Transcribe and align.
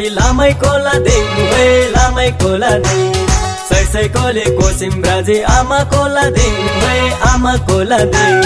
छ्याजी 0.00 0.14
लामै 0.16 0.52
कोला 0.60 0.92
देङ 1.04 1.24
हे 1.52 1.64
लामै 1.94 2.28
कोला 2.40 2.68
देङ 2.84 3.00
सै 3.68 3.80
सै 3.92 4.04
कोले 4.14 4.44
कोसिम 4.58 4.94
राजी 5.06 5.36
आमा 5.54 5.80
कोला 5.92 6.24
देङ 6.36 6.54
हे 6.82 6.94
आमा 7.30 7.52
कोला 7.68 7.98
देङ 8.14 8.38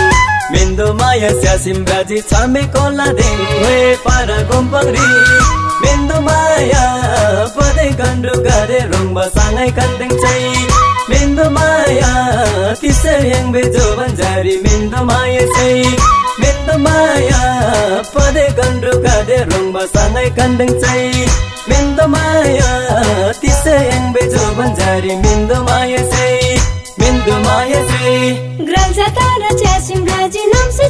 मेन्दो 0.53 0.87
माया 1.01 1.31
स्यासिम 1.41 1.79
राजी 1.91 2.19
छामे 2.31 2.63
कोला 2.77 3.07
देङ 3.21 3.37
हे 3.53 3.77
पारा 4.07 4.39
गोम्पङ्री 4.51 5.07
मेन्दो 5.85 6.19
माया 6.27 6.83
पदे 7.59 7.87
गन्डु 8.03 8.35
गरे 8.49 8.81
रोङ्बा 8.91 9.29
साङै 9.39 9.71
कन्देङ 9.79 10.19
चाहिँ 10.25 10.84
मिन्दु 11.09 11.47
माया 11.55 12.11
तिसै 12.83 13.15
यङ 13.31 13.49
बेजो 13.55 13.87
बन्जारी 13.97 14.55
मिन्दु 14.67 15.01
माया 15.09 15.43
सै 15.57 15.73
मिन्दु 16.43 16.77
माया 16.85 17.41
पदे 18.15 18.45
गन्द्रु 18.61 18.95
गादे 19.07 19.41
रङ 19.51 19.67
बसाङै 19.75 20.25
कन्दै 20.39 20.69
चै 20.85 21.03
मिन्दु 21.73 22.07
माया 22.15 22.71
तिसै 23.43 23.77
यङ 23.91 24.09
बेजो 24.17 24.47
बन्जारी 24.61 25.19
मिन्दु 25.27 25.61
माया 25.69 26.01
सै 26.15 26.33
मिन्दु 27.03 27.37
माया 27.47 27.85
सै 27.93 28.17
ग्रन्जा 28.71 29.11
तारा 29.21 29.53
चासिम 29.63 30.11
राजी 30.13 30.47
नाम 30.55 30.69
से 30.79 30.89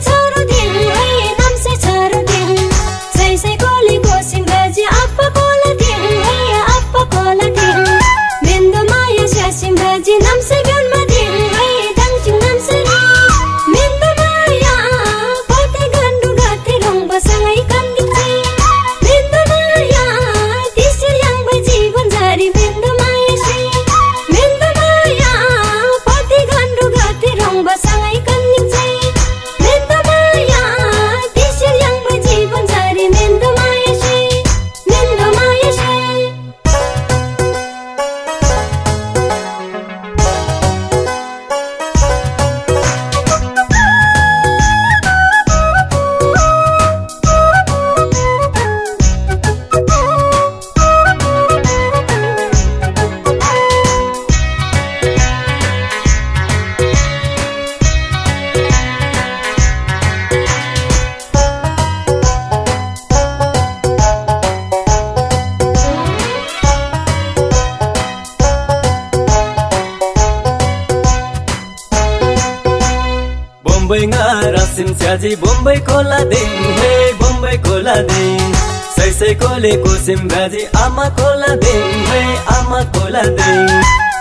बोम्बई 73.85 74.07
रासिम 74.53 74.93
छ्याजी 75.01 75.31
बोम्बई 75.41 75.77
कोला 75.85 76.19
देङ 76.33 76.53
हे 76.77 76.93
बोम्बई 77.21 77.57
कोला 77.67 77.97
देङ 78.11 78.55
सै 78.97 79.09
सै 79.17 79.33
कोले 79.43 79.73
कोसिम 79.85 80.23
राजी 80.35 80.63
आमा 80.83 81.05
कोला 81.19 81.51
देङ 81.65 81.83
हे 82.07 82.23
आमा 82.55 82.81
कोला 82.97 83.25
देङ 83.41 83.69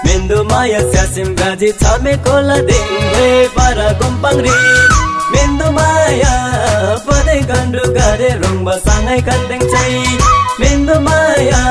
मेन्दो 0.07 0.43
माया 0.51 0.81
स्यासिम 0.89 1.31
राजी 1.41 1.71
छामे 1.79 2.15
कोला 2.27 2.59
देङ 2.71 2.91
हे 3.15 3.25
बारा 3.55 3.87
गुम्पाङ्री 4.03 4.55
मेन्दो 5.33 5.71
माया 5.79 6.33
पदे 7.07 7.39
गन्डु 7.51 7.89
गरे 7.99 8.31
रोङ्बा 8.43 8.79
साङै 8.87 9.19
कन्देङ 9.29 9.67
चाहिँ। 9.75 10.17
मेन्दो 10.59 10.99
माया 11.07 11.61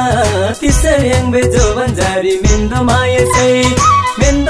तिसै 0.63 0.97
yang 1.11 1.29
bejo 1.37 1.67
banjari 1.81 2.39
मेन्दो 2.47 2.89
माया 2.89 3.27
चाहिँ। 3.35 4.02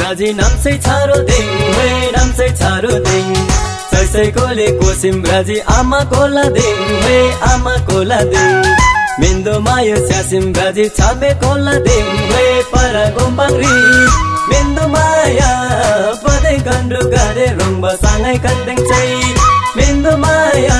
राजी 0.00 0.28
नाम्सै 0.40 0.74
छारो 0.86 1.16
देङ 1.30 1.46
हे 1.76 1.88
नाम्सै 2.16 2.48
छारो 2.60 2.92
देङ 3.08 3.32
सै 3.90 4.04
सै 4.12 4.26
कोले 4.36 4.66
कोसिम 4.82 5.18
राजी 5.30 5.56
आमा 5.76 6.00
कोला 6.12 6.44
देङ 6.58 6.78
हे 7.06 7.16
आमा 7.50 7.74
कोला 7.90 8.20
देङ 8.34 8.54
मेन्दो 9.20 9.58
माया 9.66 9.96
स्यासिम 10.06 10.46
राजी 10.60 10.86
छामे 11.00 11.32
कोला 11.42 11.74
देङ 11.88 12.08
हे 12.32 12.46
पारा 12.72 13.04
गोम्पाङ्री 13.18 13.74
मेन्दो 14.50 14.88
माया 14.94 15.50
पदे 16.24 16.54
गन्डु 16.66 17.04
गरे 17.14 17.46
रोङ्बा 17.60 17.92
साङै 18.02 18.36
कन्देङ 18.46 18.82
चाहिँ 18.90 19.32
मेन्दो 19.76 20.16
माया 20.24 20.76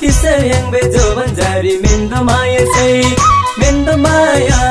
तिसै 0.00 0.36
yang 0.46 0.66
bejo 0.72 1.04
banjari 1.18 1.74
मेन्दो 1.84 2.24
माया 2.30 2.64
चाहिँ 2.74 3.16
मेन्दो 3.60 3.96
माया 4.04 4.67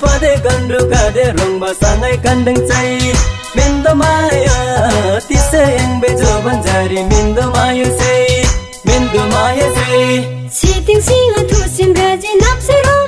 पदे 0.00 0.32
गन्डु 0.44 0.78
गरे 0.92 1.26
रोङ्बा 1.36 1.70
साङै 1.80 2.16
कन्देङ 2.24 2.58
चाहिँ। 2.68 3.12
मेन्दो 3.56 3.92
माया 3.94 4.56
तिसै 5.28 5.64
yang 5.76 5.94
bejo 6.02 6.32
banjari 6.44 7.00
मेन्दो 7.10 7.44
माया 7.54 7.88
चाहिँ। 7.98 8.44
मेन्दो 8.86 9.22
माया 9.32 9.66
चाहिँ। 9.76 10.16
छिटिङ 10.58 10.98
सिंह 11.08 11.34
थुसिम 11.50 11.90
राजी 11.98 12.32
नाम्से 12.42 12.76
रोमा 12.86 13.05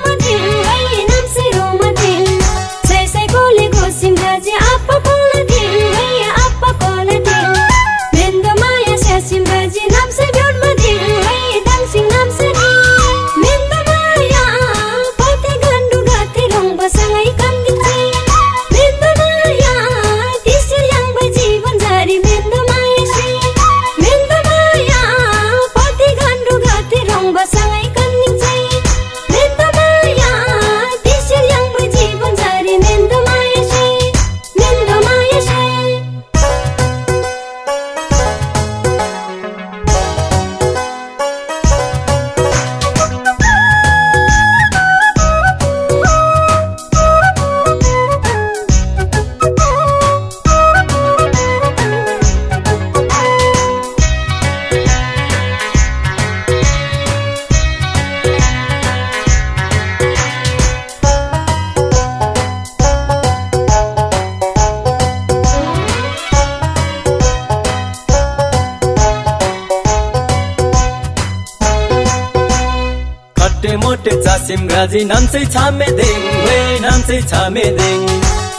सिमराजी 74.78 75.00
नाम्सै 75.10 75.40
छामेदेङ 75.54 76.18
वे 76.42 76.56
नाम्सै 76.82 77.16
छामेदेङ 77.30 78.02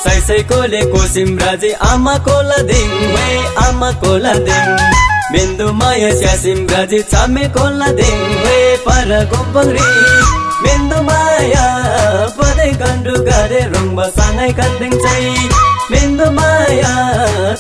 सैसैकोले 0.03 0.81
को 0.91 1.03
सिमराजी 1.13 1.71
आमा 1.89 2.15
कोला 2.25 2.57
देङ 2.71 2.89
वे 3.13 3.27
आमा 3.63 3.91
कोला 4.01 4.33
देङ 4.49 4.67
मेन्दु 5.31 5.67
माया 5.79 6.11
स्या 6.19 6.35
सिमराजी 6.43 6.99
छामे 7.13 7.47
कोला 7.55 7.89
देङ 8.01 8.19
वे 8.43 8.59
पर 8.85 9.15
गोम्पङ्री 9.31 9.87
मेन्दु 10.67 11.01
माया 11.09 11.65
पदै 12.39 12.71
गन्डु 12.83 13.15
गरे 13.29 13.61
रोङ्बा 13.75 14.11
साङै 14.19 14.51
कन्दिङ 14.59 14.99
मेन्दु 15.91 16.25
माया 16.37 16.93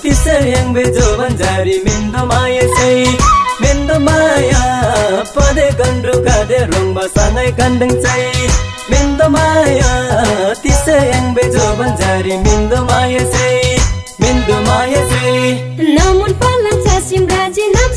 तिसर 0.01 0.47
याङ 0.47 0.73
बेजो 0.73 1.05
भन्जारी 1.19 1.75
मेन्दु 1.85 2.25
माया 2.31 2.65
चाहिँ 2.75 3.13
मेन्दो 3.61 3.95
माया 4.07 4.63
पदे 5.35 5.67
गन्ड्रु 5.79 6.15
कादे 6.27 6.59
रोङ्बा 6.71 7.05
सानै 7.15 7.47
कन्डङ 7.59 7.91
चाहिँ 8.03 8.49
मेन्दो 8.91 9.29
माया 9.35 9.89
तिसे 10.63 10.97
याङ 11.11 11.25
बेजो 11.39 11.65
बन्जारी 11.79 12.37
मेन्दो 12.45 12.83
माया 12.91 13.23
चाहिँ 13.33 13.75
मेन्दो 14.21 14.61
माया 14.69 15.01
चाहिँ। 15.11 15.51
नमुन 15.97 16.31
पल्ला 16.43 16.73
चासिम 16.85 17.27
राजी 17.33 17.67
नाम 17.75 17.91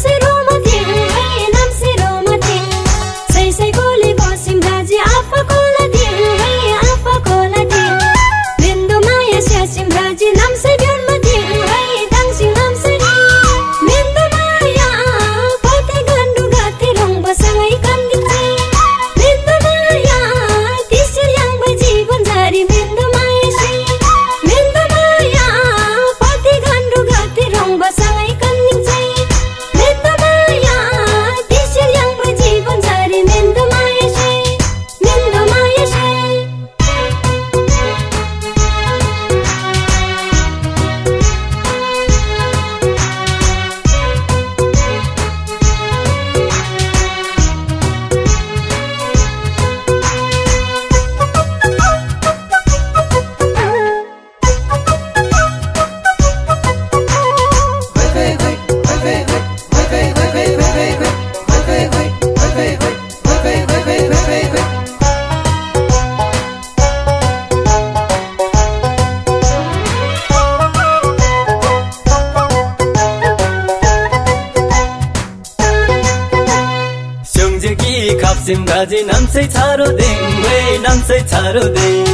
नाम्सै 81.23 81.31
छारो 81.31 81.65
देङ 81.77 82.07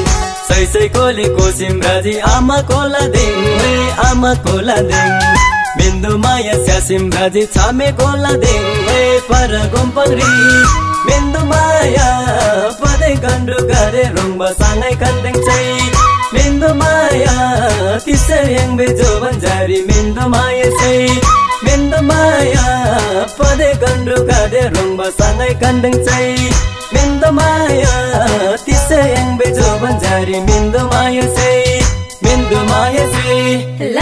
सै 0.48 0.64
सै 0.72 0.86
कोले 0.94 1.26
कोसिम 1.36 1.80
राजी 1.82 2.14
आमा 2.34 2.58
कोला 2.70 3.02
देङ 3.14 3.34
वे 3.60 3.72
आमा 4.08 4.32
कोला 4.44 4.76
देङ 4.90 5.10
मेन्दु 5.78 6.12
माया 6.24 6.54
स्यासिम 6.64 7.04
राजी 7.16 7.42
छामे 7.54 7.88
कोला 8.00 8.32
देङ 8.44 8.62
वे 8.86 9.00
पर 9.28 9.52
गोम्पङ्री 9.72 10.30
मेन्दु 11.08 11.40
माया 11.50 12.08
पदै 12.80 13.14
गन्डु 13.24 13.58
गरे 13.70 14.04
रोङ्बा 14.16 14.48
साङै 14.60 14.94
कन्देङ 15.02 15.36
चाहिँ 15.46 15.90
मेन्दु 16.34 16.70
माया 16.82 17.34
तिसै 18.06 18.40
याङ 18.54 18.70
बेजो 18.78 19.10
भन्जारी 19.24 19.78
मेन्दु 19.90 20.24
माया 20.34 20.68
चाहिँ 20.78 21.20
मेन्दु 21.66 22.00
माया 22.10 22.66
पदे 23.38 23.70
गन्डु 23.84 24.16
गाडे 24.30 24.62
रोङ्बा 24.74 25.06
साङै 25.20 25.52
कन्डङ 25.62 25.94
चाहिँ 26.08 26.50
मेन्दु 26.94 27.30
माया 27.38 27.87
बेजो 30.18 30.26
भन्जारी 30.26 30.40
मेन्दु 30.50 30.78
माया 30.90 31.26
चाहिँ 31.34 31.82
मेन्दु 32.24 32.58
माया 32.66 33.04
चाहिँ 33.12 33.54
लाङदिङ 33.78 33.86
रन्दा 33.86 33.97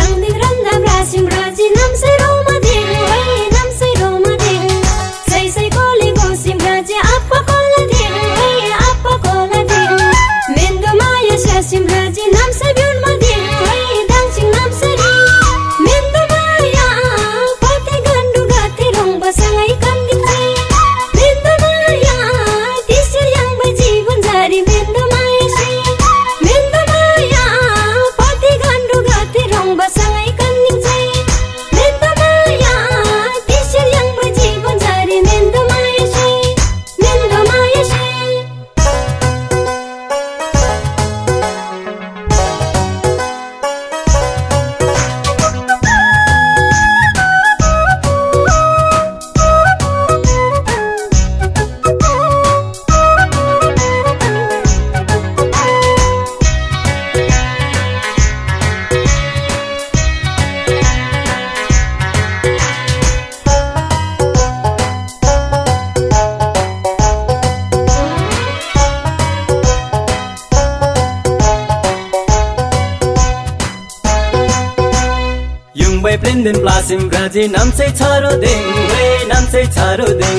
युङबै 76.07 76.23
प्लिन्दिन 76.23 76.57
प्लासिम 76.63 77.03
राजी 77.13 77.43
नाम्सै 77.53 77.87
छारो 77.99 78.33
देङ 78.43 78.61
वे 78.91 79.07
नाम्सै 79.31 79.63
छारो 79.77 80.07
देङ 80.21 80.37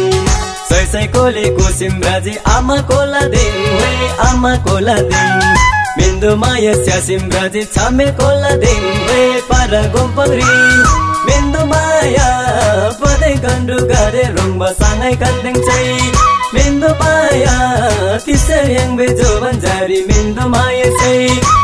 सै 0.69 0.83
सै 0.91 1.01
कोले 1.15 1.43
कोसिम 1.57 1.95
राजी 2.05 2.35
आमा 2.51 2.77
कोला 2.89 3.23
वे 3.33 3.43
आमा 4.27 4.51
कोला 4.67 4.95
देङ 5.11 5.33
मेन्दु 5.97 6.31
माया 6.43 6.73
स्यासिम 6.83 7.27
राजी 7.35 7.65
छामे 7.75 8.07
कोला 8.19 8.53
वे 8.63 9.19
पार 9.49 9.75
गोम्पङ्री 9.97 10.49
मेन्दु 11.27 11.67
माया 11.73 12.29
पदै 13.03 13.35
गन्डु 13.45 13.83
गरे 13.91 14.25
रोङ्बा 14.39 14.73
साङै 14.79 15.13
कन्दिङ 15.23 15.61
चाहिँ 15.67 16.09
मेन्दु 16.55 16.95
माया 17.03 17.55
तिसै 18.25 18.65
याङ 18.75 18.99
बेजो 18.99 19.31
भन्जारी 19.43 20.03
मेन्दु 20.11 20.51
माया 20.55 20.91
चाहिँ 20.99 21.56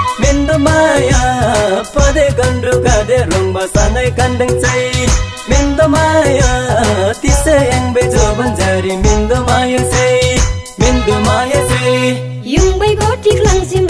पदे 1.95 2.25
गन्डु 2.39 2.73
गाडे 2.85 3.17
रोङ्बा 3.31 3.63
सानै 3.75 4.05
कन्डङ 4.19 4.51
चाहिँ 4.63 5.07
मेन्दु 5.51 5.85
माया 5.93 6.51
तिसै 7.21 7.57
याङ 7.69 7.85
बेजो 7.95 8.27
भन्जारी 8.39 8.95
मेन्दु 9.05 9.39
माया 9.49 9.81
चाहिँ 9.93 10.37
मेन्दु 10.83 11.17
माया 11.27 11.59
चाहिँ 11.71 12.11
युङबै 12.53 12.91
गोठी 13.01 13.33
क्लङसिम 13.39 13.82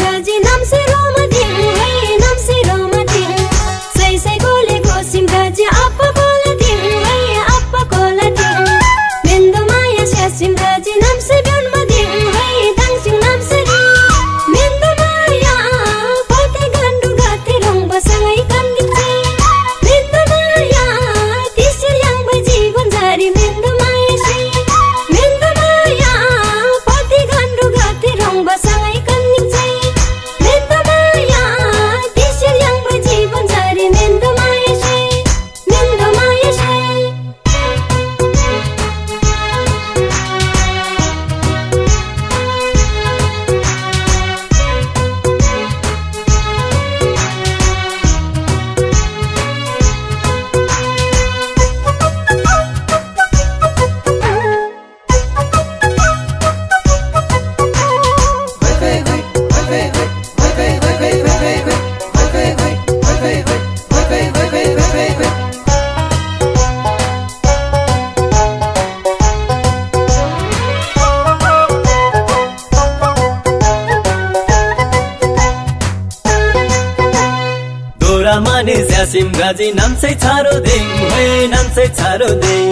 स्यासिम 79.13 79.33
गाजी 79.37 79.65
नाम्सै 79.77 80.09
छारो 80.21 80.51
दिङ 80.65 80.85
हे 80.99 81.25
नाम्सै 81.49 81.83
छारो 81.97 82.29
दिङ 82.43 82.71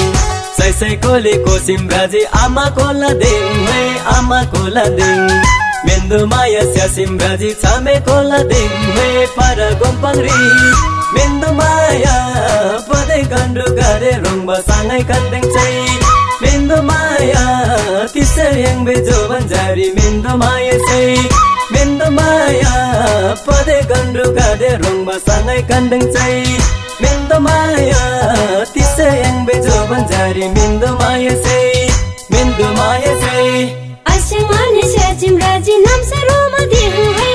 सै 0.58 0.70
सै 0.78 0.90
कोली 1.04 1.34
कोसिम 1.44 1.84
राजी 1.92 2.22
आमा 2.38 2.64
कोला 2.78 3.12
दिङ 3.20 3.44
हे 3.66 3.84
आमा 4.14 4.40
कोला 4.54 4.86
दिङ 4.96 5.20
मेन्दु 5.90 6.22
माया 6.32 6.64
स्यासिम 6.72 7.14
राजी 7.24 7.52
छामे 7.66 7.94
कोला 8.10 8.42
दिङ 8.54 8.74
हे 8.98 9.06
पार 9.38 9.62
गोम्पाङ्री 9.84 10.40
मेन्दु 11.20 11.54
माया 11.62 12.18
पदे 12.90 13.22
गन्डु 13.36 13.70
गरे 13.82 14.18
रोङ्बा 14.26 14.60
सँगै 14.72 15.02
कन्देङ 15.14 15.48
चाहिँ 15.54 15.96
मेन्दु 16.42 16.82
माया 16.90 17.46
तिसरी 18.18 18.68
बेजो 18.90 19.22
भन्जारी 19.34 19.90
मेन्दु 20.02 20.38
माया 20.44 20.84
चाहिँ 20.90 21.61
मेन्दु 21.82 22.08
माया 22.16 22.74
पदे 23.46 23.78
गन्डु 23.92 24.24
गरे 24.38 24.72
रोङ्बा 24.82 25.16
सँगै 25.28 25.62
कन्देङ 25.70 26.04
चाहिँ 26.16 26.58
मेन्दु 27.04 27.38
माया 27.46 28.02
तिसरी 28.74 29.32
बेजो 29.48 29.78
भन्जारी 29.92 30.46
मेन्दु 30.58 30.90
माया 31.02 31.34
चाहिँ 31.46 31.90
मेन्दु 32.34 32.68
माया 32.78 33.14
चाहिँ 33.24 33.66
Asyang 34.14 34.48
mani 34.52 34.84
sa 34.94 35.08
chimraji 35.20 35.76
namse 35.88 36.20
roma 36.30 36.62
ding 36.72 36.94
hey 36.94 37.10
namse 37.18 37.31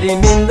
भन्जारी 0.00 0.49